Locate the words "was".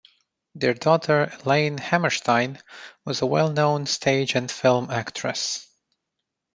3.05-3.21